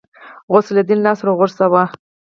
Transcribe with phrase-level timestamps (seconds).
[0.51, 1.83] غوث الدين لاس ور وغځاوه.